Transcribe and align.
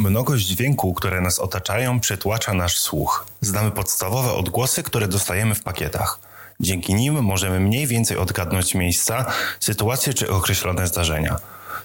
Mnogość 0.00 0.46
dźwięku, 0.46 0.94
które 0.94 1.20
nas 1.20 1.38
otaczają, 1.38 2.00
przytłacza 2.00 2.54
nasz 2.54 2.78
słuch. 2.78 3.26
Znamy 3.40 3.70
podstawowe 3.70 4.32
odgłosy, 4.32 4.82
które 4.82 5.08
dostajemy 5.08 5.54
w 5.54 5.62
pakietach. 5.62 6.18
Dzięki 6.60 6.94
nim 6.94 7.22
możemy 7.22 7.60
mniej 7.60 7.86
więcej 7.86 8.16
odgadnąć 8.16 8.74
miejsca, 8.74 9.26
sytuacje 9.60 10.14
czy 10.14 10.30
określone 10.30 10.86
zdarzenia. 10.86 11.36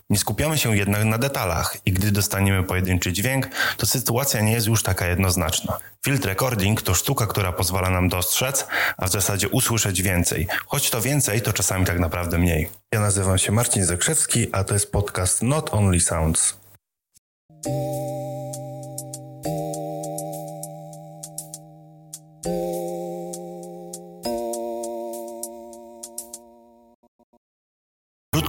Nie 0.09 0.17
skupiamy 0.17 0.57
się 0.57 0.77
jednak 0.77 1.05
na 1.05 1.17
detalach 1.17 1.77
i 1.85 1.91
gdy 1.91 2.11
dostaniemy 2.11 2.63
pojedynczy 2.63 3.13
dźwięk, 3.13 3.47
to 3.77 3.85
sytuacja 3.85 4.41
nie 4.41 4.51
jest 4.51 4.67
już 4.67 4.83
taka 4.83 5.07
jednoznaczna. 5.07 5.77
Field 6.05 6.25
recording 6.25 6.81
to 6.81 6.93
sztuka, 6.93 7.27
która 7.27 7.51
pozwala 7.51 7.89
nam 7.89 8.09
dostrzec, 8.09 8.67
a 8.97 9.07
w 9.07 9.11
zasadzie 9.11 9.49
usłyszeć 9.49 10.01
więcej. 10.01 10.47
Choć 10.65 10.89
to 10.89 11.01
więcej, 11.01 11.41
to 11.41 11.53
czasami 11.53 11.85
tak 11.85 11.99
naprawdę 11.99 12.37
mniej. 12.37 12.69
Ja 12.91 12.99
nazywam 12.99 13.37
się 13.37 13.51
Marcin 13.51 13.85
Zakrzewski, 13.85 14.47
a 14.51 14.63
to 14.63 14.73
jest 14.73 14.91
podcast 14.91 15.41
Not 15.41 15.73
Only 15.73 15.99
Sounds. 15.99 16.62
thank 17.63 17.75
you 22.45 22.72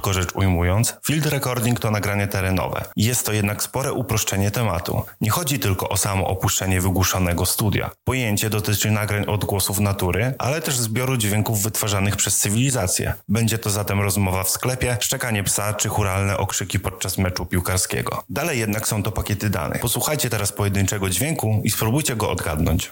Krótko 0.05 0.23
rzecz 0.23 0.35
ujmując, 0.35 0.97
field 1.07 1.27
recording 1.27 1.81
to 1.81 1.91
nagranie 1.91 2.29
terenowe. 2.29 2.85
Jest 2.97 3.27
to 3.27 3.33
jednak 3.33 3.63
spore 3.63 3.93
uproszczenie 3.93 4.51
tematu. 4.51 5.03
Nie 5.21 5.31
chodzi 5.31 5.59
tylko 5.59 5.89
o 5.89 5.97
samo 5.97 6.29
opuszczenie 6.29 6.81
wygłuszonego 6.81 7.47
studia. 7.47 7.91
Pojęcie 8.05 8.51
dotyczy 8.51 8.91
nagrań 8.91 9.25
odgłosów 9.27 9.81
natury, 9.81 10.35
ale 10.39 10.61
też 10.61 10.77
zbioru 10.77 11.17
dźwięków 11.17 11.63
wytwarzanych 11.63 12.17
przez 12.17 12.39
cywilizację. 12.39 13.13
Będzie 13.29 13.59
to 13.59 13.71
zatem 13.71 14.01
rozmowa 14.01 14.45
w 14.45 14.51
sklepie, 14.51 14.97
szczekanie 15.01 15.45
psa 15.45 15.75
czy 15.75 15.89
churalne 15.89 16.37
okrzyki 16.37 16.81
podczas 16.81 17.19
meczu 17.19 17.47
piłkarskiego. 17.47 18.23
Dalej 18.29 18.59
jednak 18.59 18.89
są 18.89 19.03
to 19.03 19.13
pakiety 19.13 19.51
danych. 19.51 19.81
Posłuchajcie 19.81 20.31
teraz 20.31 20.53
pojedynczego 20.53 21.11
dźwięku 21.11 21.61
i 21.65 21.71
spróbujcie 21.71 22.17
go 22.17 22.31
odgadnąć. 22.31 22.91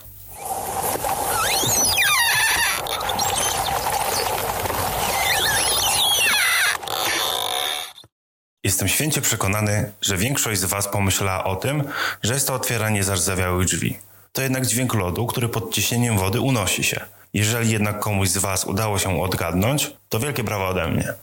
Jestem 8.64 8.88
święcie 8.88 9.20
przekonany, 9.20 9.92
że 10.00 10.16
większość 10.16 10.60
z 10.60 10.64
Was 10.64 10.88
pomyślała 10.88 11.44
o 11.44 11.56
tym, 11.56 11.84
że 12.22 12.34
jest 12.34 12.46
to 12.46 12.54
otwieranie 12.54 13.04
zardzewiałych 13.04 13.66
drzwi. 13.66 13.98
To 14.32 14.42
jednak 14.42 14.66
dźwięk 14.66 14.94
lodu, 14.94 15.26
który 15.26 15.48
pod 15.48 15.74
ciśnieniem 15.74 16.18
wody 16.18 16.40
unosi 16.40 16.84
się. 16.84 17.00
Jeżeli 17.34 17.70
jednak 17.70 18.00
komuś 18.00 18.28
z 18.28 18.38
Was 18.38 18.64
udało 18.64 18.98
się 18.98 19.22
odgadnąć, 19.22 19.96
to 20.08 20.20
wielkie 20.20 20.44
brawa 20.44 20.68
ode 20.68 20.88
mnie. 20.88 21.14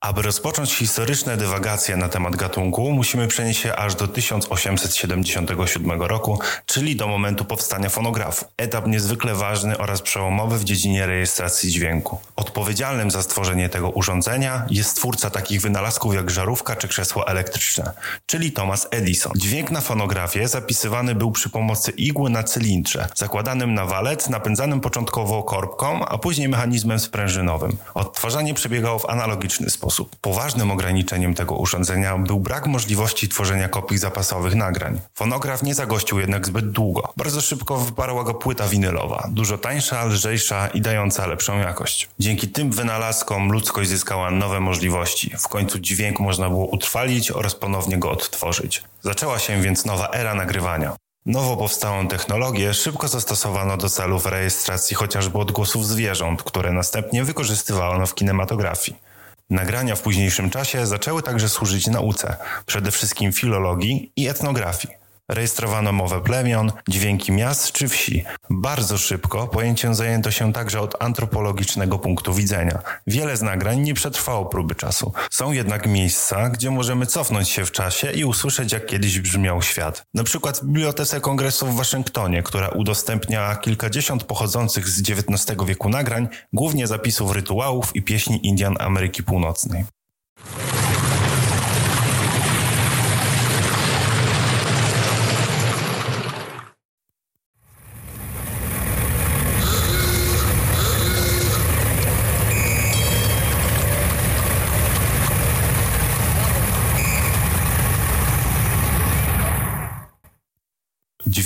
Aby 0.00 0.22
rozpocząć 0.22 0.74
historyczne 0.74 1.36
dywagacje 1.36 1.96
na 1.96 2.08
temat 2.08 2.36
gatunku, 2.36 2.92
musimy 2.92 3.28
przenieść 3.28 3.60
się 3.60 3.76
aż 3.76 3.94
do 3.94 4.08
1877 4.08 6.02
roku, 6.02 6.38
czyli 6.66 6.96
do 6.96 7.08
momentu 7.08 7.44
powstania 7.44 7.88
fonografu. 7.88 8.44
Etap 8.56 8.86
niezwykle 8.86 9.34
ważny 9.34 9.78
oraz 9.78 10.02
przełomowy 10.02 10.58
w 10.58 10.64
dziedzinie 10.64 11.06
rejestracji 11.06 11.70
dźwięku. 11.70 12.18
Odpowiedzialnym 12.36 13.10
za 13.10 13.22
stworzenie 13.22 13.68
tego 13.68 13.90
urządzenia 13.90 14.66
jest 14.70 14.96
twórca 14.96 15.30
takich 15.30 15.60
wynalazków 15.60 16.14
jak 16.14 16.30
żarówka 16.30 16.76
czy 16.76 16.88
krzesło 16.88 17.28
elektryczne, 17.28 17.92
czyli 18.26 18.52
Thomas 18.52 18.88
Edison. 18.90 19.32
Dźwięk 19.36 19.70
na 19.70 19.80
fonografie 19.80 20.48
zapisywany 20.48 21.14
był 21.14 21.30
przy 21.32 21.50
pomocy 21.50 21.90
igły 21.90 22.30
na 22.30 22.42
cylindrze, 22.42 23.08
zakładanym 23.14 23.74
na 23.74 23.86
walec, 23.86 24.28
napędzanym 24.28 24.80
początkowo 24.80 25.42
korbką, 25.42 26.06
a 26.06 26.18
później 26.18 26.48
mechanizmem 26.48 26.98
sprężynowym. 26.98 27.76
Odtwarzanie 27.94 28.54
przebiegało 28.54 28.98
w 28.98 29.10
analogiczny 29.10 29.70
sposób 29.70 29.85
sposób. 29.86 30.16
Poważnym 30.20 30.70
ograniczeniem 30.70 31.34
tego 31.34 31.54
urządzenia 31.54 32.18
był 32.18 32.40
brak 32.40 32.66
możliwości 32.66 33.28
tworzenia 33.28 33.68
kopii 33.68 33.98
zapasowych 33.98 34.54
nagrań. 34.54 35.00
Fonograf 35.14 35.62
nie 35.62 35.74
zagościł 35.74 36.18
jednak 36.18 36.46
zbyt 36.46 36.70
długo. 36.70 37.12
Bardzo 37.16 37.40
szybko 37.40 37.76
wyparła 37.76 38.24
go 38.24 38.34
płyta 38.34 38.68
winylowa, 38.68 39.28
dużo 39.32 39.58
tańsza, 39.58 40.04
lżejsza 40.04 40.68
i 40.68 40.80
dająca 40.80 41.26
lepszą 41.26 41.58
jakość. 41.58 42.08
Dzięki 42.18 42.48
tym 42.48 42.70
wynalazkom 42.70 43.52
ludzkość 43.52 43.90
zyskała 43.90 44.30
nowe 44.30 44.60
możliwości. 44.60 45.36
W 45.38 45.48
końcu 45.48 45.78
dźwięk 45.78 46.20
można 46.20 46.48
było 46.48 46.66
utrwalić 46.66 47.30
oraz 47.30 47.54
ponownie 47.54 47.98
go 47.98 48.10
odtworzyć. 48.10 48.82
Zaczęła 49.02 49.38
się 49.38 49.62
więc 49.62 49.84
nowa 49.84 50.08
era 50.08 50.34
nagrywania. 50.34 50.96
Nowo 51.26 51.56
powstałą 51.56 52.08
technologię 52.08 52.74
szybko 52.74 53.08
zastosowano 53.08 53.76
do 53.76 53.88
celów 53.88 54.26
rejestracji 54.26 54.96
chociażby 54.96 55.38
odgłosów 55.38 55.86
zwierząt, 55.86 56.42
które 56.42 56.72
następnie 56.72 57.24
wykorzystywano 57.24 58.06
w 58.06 58.14
kinematografii. 58.14 59.05
Nagrania 59.50 59.96
w 59.96 60.02
późniejszym 60.02 60.50
czasie 60.50 60.86
zaczęły 60.86 61.22
także 61.22 61.48
służyć 61.48 61.86
nauce, 61.86 62.36
przede 62.66 62.90
wszystkim 62.90 63.32
filologii 63.32 64.12
i 64.16 64.28
etnografii. 64.28 65.05
Rejestrowano 65.28 65.92
mowę 65.92 66.20
plemion, 66.20 66.72
dźwięki 66.88 67.32
miast 67.32 67.72
czy 67.72 67.88
wsi. 67.88 68.24
Bardzo 68.50 68.98
szybko 68.98 69.48
pojęciem 69.48 69.94
zajęto 69.94 70.30
się 70.30 70.52
także 70.52 70.80
od 70.80 71.02
antropologicznego 71.02 71.98
punktu 71.98 72.34
widzenia. 72.34 72.78
Wiele 73.06 73.36
z 73.36 73.42
nagrań 73.42 73.80
nie 73.80 73.94
przetrwało 73.94 74.46
próby 74.46 74.74
czasu. 74.74 75.12
Są 75.30 75.52
jednak 75.52 75.86
miejsca, 75.86 76.50
gdzie 76.50 76.70
możemy 76.70 77.06
cofnąć 77.06 77.48
się 77.48 77.64
w 77.64 77.72
czasie 77.72 78.12
i 78.12 78.24
usłyszeć, 78.24 78.72
jak 78.72 78.86
kiedyś 78.86 79.20
brzmiał 79.20 79.62
świat. 79.62 80.06
Na 80.14 80.24
przykład 80.24 80.58
w 80.58 80.64
Bibliotece 80.64 81.20
Kongresu 81.20 81.66
w 81.66 81.76
Waszyngtonie, 81.76 82.42
która 82.42 82.68
udostępnia 82.68 83.56
kilkadziesiąt 83.56 84.24
pochodzących 84.24 84.88
z 84.88 85.10
XIX 85.10 85.56
wieku 85.66 85.88
nagrań, 85.88 86.28
głównie 86.52 86.86
zapisów 86.86 87.32
rytuałów 87.32 87.96
i 87.96 88.02
pieśni 88.02 88.46
Indian 88.46 88.76
Ameryki 88.80 89.22
Północnej. 89.22 89.95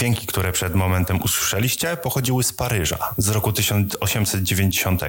Dźwięki, 0.00 0.26
które 0.26 0.52
przed 0.52 0.74
momentem 0.74 1.22
usłyszeliście, 1.22 1.96
pochodziły 1.96 2.44
z 2.44 2.52
Paryża 2.52 3.14
z 3.18 3.28
roku 3.28 3.52
1890 3.52 5.02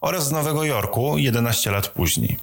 oraz 0.00 0.28
z 0.28 0.32
Nowego 0.32 0.64
Jorku 0.64 1.18
11 1.18 1.70
lat 1.70 1.88
później. 1.88 2.38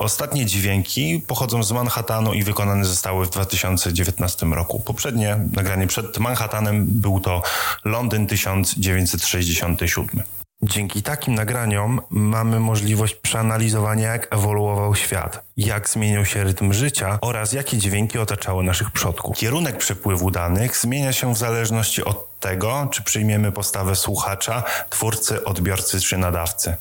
Ostatnie 0.00 0.46
dźwięki 0.46 1.22
pochodzą 1.26 1.62
z 1.62 1.72
Manhattanu 1.72 2.34
i 2.34 2.42
wykonane 2.42 2.84
zostały 2.84 3.26
w 3.26 3.30
2019 3.30 4.46
roku. 4.46 4.80
Poprzednie 4.80 5.38
nagranie 5.52 5.86
przed 5.86 6.18
Manhattanem 6.18 6.86
był 6.88 7.20
to 7.20 7.42
Londyn 7.84 8.26
1967. 8.26 10.22
Dzięki 10.62 11.02
takim 11.02 11.34
nagraniom 11.34 12.00
mamy 12.10 12.60
możliwość 12.60 13.14
przeanalizowania, 13.14 14.12
jak 14.12 14.34
ewoluował 14.34 14.94
świat, 14.94 15.44
jak 15.56 15.88
zmienił 15.88 16.24
się 16.24 16.44
rytm 16.44 16.72
życia 16.72 17.18
oraz 17.20 17.52
jakie 17.52 17.78
dźwięki 17.78 18.18
otaczały 18.18 18.64
naszych 18.64 18.90
przodków. 18.90 19.36
Kierunek 19.36 19.78
przepływu 19.78 20.30
danych 20.30 20.76
zmienia 20.76 21.12
się 21.12 21.34
w 21.34 21.38
zależności 21.38 22.04
od 22.04 22.40
tego, 22.40 22.88
czy 22.92 23.02
przyjmiemy 23.02 23.52
postawę 23.52 23.96
słuchacza, 23.96 24.62
twórcy, 24.90 25.44
odbiorcy 25.44 26.00
czy 26.00 26.18
nadawcy. 26.18 26.76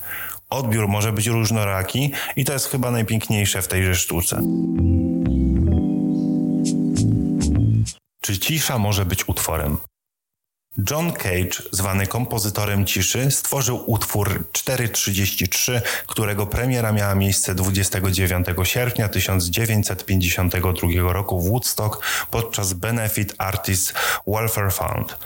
Odbiór 0.50 0.88
może 0.88 1.12
być 1.12 1.28
różnoraki 1.28 2.12
i 2.36 2.46
to 2.46 2.54
jest 2.54 2.70
chyba 2.70 2.92
najpiękniejsze 2.92 3.62
w 3.62 3.68
tejże 3.68 3.96
sztuce. 3.96 4.42
Czy 8.22 8.40
cisza 8.40 8.78
może 8.78 9.06
być 9.06 9.30
utworem? 9.30 9.78
John 10.92 11.12
Cage, 11.12 11.64
zwany 11.72 12.08
kompozytorem 12.08 12.86
ciszy, 12.86 13.32
stworzył 13.32 13.92
utwór 13.92 14.44
433, 14.52 15.82
którego 16.08 16.48
premiera 16.48 16.92
miała 16.92 17.16
miejsce 17.16 17.56
29 17.56 18.48
sierpnia 18.64 19.10
1952 19.10 21.14
roku 21.14 21.40
w 21.40 21.50
Woodstock 21.50 22.02
podczas 22.32 22.74
Benefit 22.74 23.36
Artists 23.38 23.94
Welfare 24.28 24.74
Fund. 24.74 25.18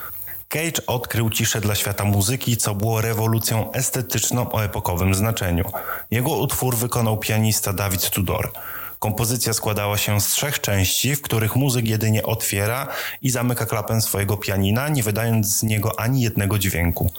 Cage 0.53 0.85
odkrył 0.87 1.29
ciszę 1.29 1.61
dla 1.61 1.75
świata 1.75 2.05
muzyki, 2.05 2.57
co 2.57 2.75
było 2.75 3.01
rewolucją 3.01 3.71
estetyczną 3.71 4.51
o 4.51 4.63
epokowym 4.63 5.13
znaczeniu. 5.13 5.71
Jego 6.11 6.29
utwór 6.29 6.77
wykonał 6.77 7.17
pianista 7.17 7.73
David 7.73 8.09
Tudor. 8.09 8.51
Kompozycja 8.99 9.53
składała 9.53 9.97
się 9.97 10.21
z 10.21 10.27
trzech 10.27 10.61
części, 10.61 11.15
w 11.15 11.21
których 11.21 11.55
muzyk 11.55 11.87
jedynie 11.87 12.23
otwiera 12.23 12.87
i 13.21 13.29
zamyka 13.29 13.65
klapę 13.65 14.01
swojego 14.01 14.37
pianina, 14.37 14.89
nie 14.89 15.03
wydając 15.03 15.57
z 15.57 15.63
niego 15.63 15.99
ani 15.99 16.21
jednego 16.21 16.59
dźwięku. 16.59 17.11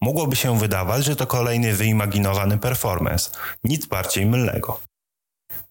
Mogłoby 0.00 0.36
się 0.36 0.58
wydawać, 0.58 1.04
że 1.04 1.16
to 1.16 1.26
kolejny 1.26 1.72
wyimaginowany 1.74 2.58
performance, 2.58 3.30
nic 3.64 3.86
bardziej 3.86 4.26
mylnego. 4.26 4.89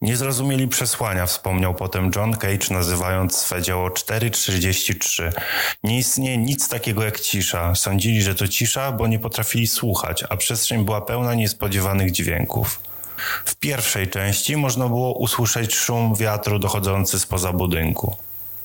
Nie 0.01 0.17
zrozumieli 0.17 0.67
przesłania, 0.67 1.25
wspomniał 1.25 1.75
potem 1.75 2.11
John 2.15 2.33
Cage, 2.33 2.67
nazywając 2.71 3.37
swe 3.37 3.61
dzieło 3.61 3.89
4.33. 3.89 5.31
Nie 5.83 5.97
istnieje 5.97 6.37
nic 6.37 6.69
takiego 6.69 7.03
jak 7.03 7.19
cisza. 7.19 7.75
Sądzili, 7.75 8.21
że 8.21 8.35
to 8.35 8.47
cisza, 8.47 8.91
bo 8.91 9.07
nie 9.07 9.19
potrafili 9.19 9.67
słuchać, 9.67 10.23
a 10.29 10.37
przestrzeń 10.37 10.85
była 10.85 11.01
pełna 11.01 11.35
niespodziewanych 11.35 12.11
dźwięków. 12.11 12.81
W 13.45 13.55
pierwszej 13.55 14.07
części 14.07 14.57
można 14.57 14.87
było 14.87 15.13
usłyszeć 15.13 15.75
szum 15.75 16.15
wiatru 16.15 16.59
dochodzący 16.59 17.19
spoza 17.19 17.53
budynku. 17.53 18.17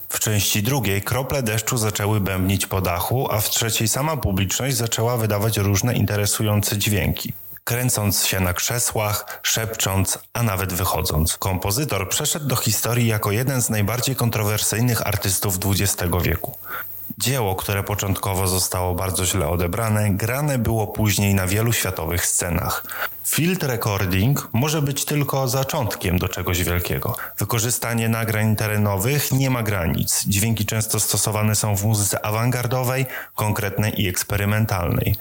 W 0.08 0.20
części 0.20 0.62
drugiej 0.62 1.02
krople 1.02 1.42
deszczu 1.42 1.76
zaczęły 1.76 2.20
bębnić 2.20 2.66
po 2.66 2.80
dachu, 2.80 3.28
a 3.32 3.40
w 3.40 3.50
trzeciej 3.50 3.88
sama 3.88 4.16
publiczność 4.16 4.76
zaczęła 4.76 5.16
wydawać 5.16 5.56
różne 5.56 5.94
interesujące 5.94 6.78
dźwięki 6.78 7.32
kręcąc 7.64 8.26
się 8.26 8.40
na 8.40 8.52
krzesłach, 8.52 9.40
szepcząc, 9.42 10.18
a 10.32 10.42
nawet 10.42 10.72
wychodząc. 10.72 11.36
Kompozytor 11.36 12.08
przeszedł 12.08 12.46
do 12.46 12.56
historii 12.56 13.06
jako 13.06 13.32
jeden 13.32 13.62
z 13.62 13.70
najbardziej 13.70 14.16
kontrowersyjnych 14.16 15.06
artystów 15.06 15.58
XX 15.66 15.96
wieku. 16.22 16.58
Dzieło, 17.18 17.54
które 17.54 17.82
początkowo 17.82 18.46
zostało 18.46 18.94
bardzo 18.94 19.26
źle 19.26 19.48
odebrane, 19.48 20.10
grane 20.10 20.58
było 20.58 20.86
później 20.86 21.34
na 21.34 21.46
wielu 21.46 21.72
światowych 21.72 22.26
scenach. 22.26 22.84
Field 23.26 23.62
recording 23.62 24.48
może 24.52 24.82
być 24.82 25.04
tylko 25.04 25.48
zaczątkiem 25.48 26.18
do 26.18 26.28
czegoś 26.28 26.64
wielkiego. 26.64 27.16
Wykorzystanie 27.38 28.08
nagrań 28.08 28.56
terenowych 28.56 29.32
nie 29.32 29.50
ma 29.50 29.62
granic. 29.62 30.24
Dźwięki 30.26 30.66
często 30.66 31.00
stosowane 31.00 31.54
są 31.54 31.76
w 31.76 31.84
muzyce 31.84 32.26
awangardowej, 32.26 33.06
konkretnej 33.34 34.02
i 34.02 34.08
eksperymentalnej. 34.08 35.16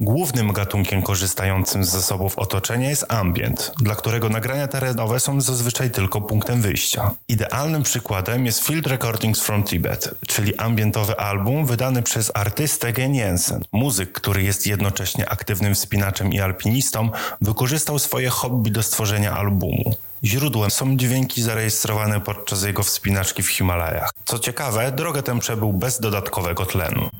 Głównym 0.00 0.52
gatunkiem 0.52 1.02
korzystającym 1.02 1.84
z 1.84 1.88
zasobów 1.88 2.38
otoczenia 2.38 2.90
jest 2.90 3.04
ambient, 3.08 3.72
dla 3.80 3.94
którego 3.94 4.28
nagrania 4.28 4.68
terenowe 4.68 5.20
są 5.20 5.40
zazwyczaj 5.40 5.90
tylko 5.90 6.20
punktem 6.20 6.62
wyjścia. 6.62 7.10
Idealnym 7.28 7.82
przykładem 7.82 8.46
jest 8.46 8.66
Field 8.66 8.86
Recordings 8.86 9.40
from 9.40 9.64
Tibet, 9.64 10.14
czyli 10.26 10.56
ambientowy 10.56 11.16
album 11.16 11.66
wydany 11.66 12.02
przez 12.02 12.30
artystę 12.34 12.92
Gen 12.92 13.14
Jensen. 13.14 13.64
Muzyk, 13.72 14.12
który 14.12 14.42
jest 14.42 14.66
jednocześnie 14.66 15.28
aktywnym 15.28 15.74
wspinaczem 15.74 16.32
i 16.32 16.40
alpinistą, 16.40 17.10
wykorzystał 17.40 17.98
swoje 17.98 18.28
hobby 18.28 18.70
do 18.70 18.82
stworzenia 18.82 19.32
albumu. 19.36 19.94
Źródłem 20.24 20.70
są 20.70 20.96
dźwięki 20.96 21.42
zarejestrowane 21.42 22.20
podczas 22.20 22.62
jego 22.62 22.82
wspinaczki 22.82 23.42
w 23.42 23.50
Himalajach. 23.50 24.10
Co 24.24 24.38
ciekawe, 24.38 24.92
drogę 24.92 25.22
tę 25.22 25.38
przebył 25.38 25.72
bez 25.72 26.00
dodatkowego 26.00 26.66
tlenu. 26.66 27.10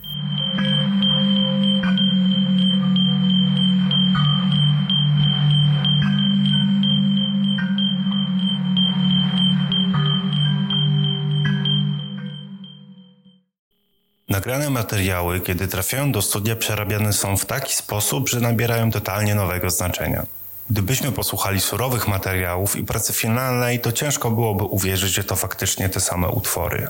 Nagrane 14.44 14.70
materiały, 14.70 15.40
kiedy 15.40 15.68
trafiają 15.68 16.12
do 16.12 16.22
studia, 16.22 16.56
przerabiane 16.56 17.12
są 17.12 17.36
w 17.36 17.46
taki 17.46 17.74
sposób, 17.74 18.28
że 18.28 18.40
nabierają 18.40 18.90
totalnie 18.90 19.34
nowego 19.34 19.70
znaczenia. 19.70 20.26
Gdybyśmy 20.70 21.12
posłuchali 21.12 21.60
surowych 21.60 22.08
materiałów 22.08 22.76
i 22.76 22.84
pracy 22.84 23.12
finalnej, 23.12 23.80
to 23.80 23.92
ciężko 23.92 24.30
byłoby 24.30 24.64
uwierzyć, 24.64 25.12
że 25.12 25.24
to 25.24 25.36
faktycznie 25.36 25.88
te 25.88 26.00
same 26.00 26.28
utwory. 26.28 26.88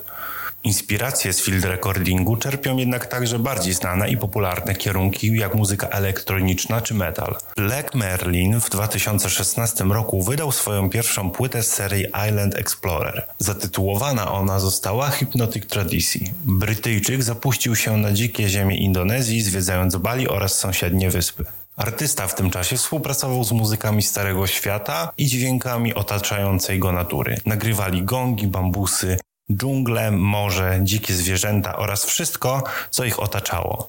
Inspiracje 0.64 1.32
z 1.32 1.42
field 1.42 1.64
recordingu 1.64 2.36
czerpią 2.36 2.76
jednak 2.76 3.06
także 3.06 3.38
bardziej 3.38 3.74
znane 3.74 4.10
i 4.10 4.16
popularne 4.16 4.74
kierunki 4.74 5.36
jak 5.36 5.54
muzyka 5.54 5.88
elektroniczna 5.88 6.80
czy 6.80 6.94
metal. 6.94 7.36
Black 7.56 7.94
Merlin 7.94 8.60
w 8.60 8.70
2016 8.70 9.84
roku 9.84 10.22
wydał 10.22 10.52
swoją 10.52 10.90
pierwszą 10.90 11.30
płytę 11.30 11.62
z 11.62 11.72
serii 11.72 12.06
Island 12.28 12.54
Explorer. 12.54 13.26
Zatytułowana 13.38 14.32
ona 14.32 14.60
została 14.60 15.10
Hypnotic 15.10 15.66
Tradition. 15.66 16.28
Brytyjczyk 16.44 17.22
zapuścił 17.22 17.76
się 17.76 17.96
na 17.96 18.12
dzikie 18.12 18.48
ziemie 18.48 18.76
Indonezji, 18.76 19.42
zwiedzając 19.42 19.96
Bali 19.96 20.28
oraz 20.28 20.58
sąsiednie 20.58 21.10
wyspy. 21.10 21.44
Artysta 21.76 22.26
w 22.26 22.34
tym 22.34 22.50
czasie 22.50 22.76
współpracował 22.76 23.44
z 23.44 23.52
muzykami 23.52 24.02
Starego 24.02 24.46
Świata 24.46 25.12
i 25.18 25.26
dźwiękami 25.26 25.94
otaczającej 25.94 26.78
go 26.78 26.92
natury. 26.92 27.36
Nagrywali 27.46 28.02
gongi, 28.02 28.46
bambusy, 28.46 29.16
dżungle, 29.52 30.10
morze, 30.10 30.78
dzikie 30.82 31.14
zwierzęta 31.14 31.76
oraz 31.76 32.04
wszystko, 32.04 32.62
co 32.90 33.04
ich 33.04 33.20
otaczało. 33.20 33.88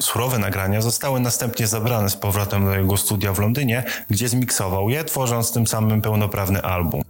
Surowe 0.00 0.38
nagrania 0.38 0.80
zostały 0.82 1.20
następnie 1.20 1.66
zabrane 1.66 2.10
z 2.10 2.16
powrotem 2.16 2.64
do 2.64 2.74
jego 2.74 2.96
studia 2.96 3.32
w 3.32 3.38
Londynie, 3.38 3.84
gdzie 4.10 4.28
zmiksował 4.28 4.90
je, 4.90 5.04
tworząc 5.04 5.52
tym 5.52 5.66
samym 5.66 6.02
pełnoprawny 6.02 6.62
album. 6.62 7.03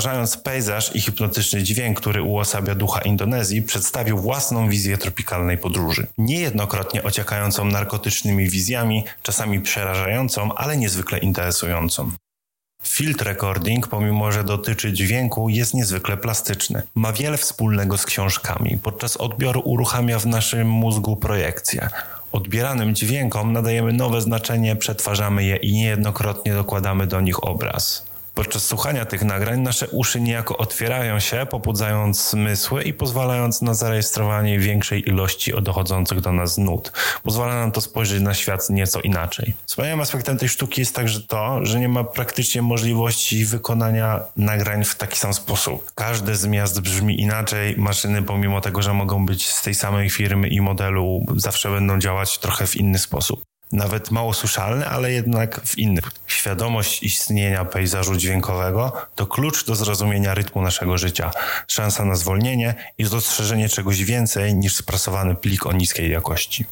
Przetwarzając 0.00 0.36
pejzaż 0.36 0.96
i 0.96 1.00
hipnotyczny 1.00 1.62
dźwięk, 1.62 2.00
który 2.00 2.22
uosabia 2.22 2.74
ducha 2.74 3.00
Indonezji, 3.00 3.62
przedstawił 3.62 4.18
własną 4.18 4.68
wizję 4.68 4.98
tropikalnej 4.98 5.58
podróży. 5.58 6.06
Niejednokrotnie 6.18 7.02
ociekającą 7.02 7.64
narkotycznymi 7.64 8.50
wizjami, 8.50 9.04
czasami 9.22 9.60
przerażającą, 9.60 10.54
ale 10.54 10.76
niezwykle 10.76 11.18
interesującą. 11.18 12.10
Field 12.82 13.22
recording, 13.22 13.88
pomimo 13.88 14.32
że 14.32 14.44
dotyczy 14.44 14.92
dźwięku, 14.92 15.48
jest 15.48 15.74
niezwykle 15.74 16.16
plastyczny. 16.16 16.82
Ma 16.94 17.12
wiele 17.12 17.36
wspólnego 17.36 17.98
z 17.98 18.06
książkami. 18.06 18.78
Podczas 18.82 19.16
odbioru 19.16 19.60
uruchamia 19.64 20.18
w 20.18 20.26
naszym 20.26 20.68
mózgu 20.68 21.16
projekcje. 21.16 21.88
Odbieranym 22.32 22.94
dźwiękom 22.94 23.52
nadajemy 23.52 23.92
nowe 23.92 24.20
znaczenie, 24.20 24.76
przetwarzamy 24.76 25.44
je 25.44 25.56
i 25.56 25.72
niejednokrotnie 25.72 26.54
dokładamy 26.54 27.06
do 27.06 27.20
nich 27.20 27.44
obraz. 27.44 28.09
Podczas 28.40 28.66
słuchania 28.66 29.04
tych 29.04 29.24
nagrań 29.24 29.60
nasze 29.60 29.88
uszy 29.88 30.20
niejako 30.20 30.56
otwierają 30.56 31.20
się, 31.20 31.46
pobudzając 31.50 32.30
zmysły 32.30 32.82
i 32.82 32.94
pozwalając 32.94 33.62
na 33.62 33.74
zarejestrowanie 33.74 34.58
większej 34.58 35.08
ilości 35.08 35.52
dochodzących 35.62 36.20
do 36.20 36.32
nas 36.32 36.58
nut. 36.58 36.92
Pozwala 37.22 37.54
nam 37.54 37.72
to 37.72 37.80
spojrzeć 37.80 38.22
na 38.22 38.34
świat 38.34 38.70
nieco 38.70 39.00
inaczej. 39.00 39.54
Wspaniałym 39.66 40.00
aspektem 40.00 40.38
tej 40.38 40.48
sztuki 40.48 40.80
jest 40.80 40.94
także 40.94 41.20
to, 41.20 41.66
że 41.66 41.80
nie 41.80 41.88
ma 41.88 42.04
praktycznie 42.04 42.62
możliwości 42.62 43.44
wykonania 43.44 44.20
nagrań 44.36 44.84
w 44.84 44.94
taki 44.94 45.18
sam 45.18 45.34
sposób. 45.34 45.92
Każde 45.94 46.36
z 46.36 46.46
miast 46.46 46.80
brzmi 46.80 47.20
inaczej. 47.20 47.74
Maszyny, 47.76 48.22
pomimo 48.22 48.60
tego, 48.60 48.82
że 48.82 48.94
mogą 48.94 49.26
być 49.26 49.46
z 49.46 49.62
tej 49.62 49.74
samej 49.74 50.10
firmy 50.10 50.48
i 50.48 50.60
modelu, 50.60 51.26
zawsze 51.36 51.70
będą 51.70 51.98
działać 51.98 52.38
trochę 52.38 52.66
w 52.66 52.76
inny 52.76 52.98
sposób 52.98 53.50
nawet 53.72 54.10
mało 54.10 54.32
słyszalny, 54.32 54.88
ale 54.88 55.12
jednak 55.12 55.60
w 55.64 55.78
innych. 55.78 56.10
Świadomość 56.26 57.02
istnienia 57.02 57.64
pejzażu 57.64 58.16
dźwiękowego 58.16 58.92
to 59.14 59.26
klucz 59.26 59.64
do 59.66 59.74
zrozumienia 59.74 60.34
rytmu 60.34 60.62
naszego 60.62 60.98
życia, 60.98 61.30
szansa 61.68 62.04
na 62.04 62.14
zwolnienie 62.14 62.74
i 62.98 63.04
dostrzeżenie 63.04 63.68
czegoś 63.68 64.04
więcej 64.04 64.54
niż 64.54 64.76
sprasowany 64.76 65.34
plik 65.34 65.66
o 65.66 65.72
niskiej 65.72 66.10
jakości. 66.10 66.64